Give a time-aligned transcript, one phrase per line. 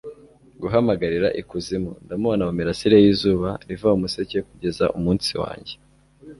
[0.61, 1.91] guhamagarira ikuzimu.
[2.05, 5.73] ndamubona mu mirasire y'izuba riva mu museke kugeza umunsi wanjye